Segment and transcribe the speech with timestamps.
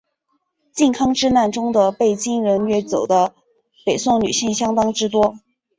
[0.73, 3.35] 靖康之难中的被金人掠走的
[3.85, 5.35] 北宋女性相当之多。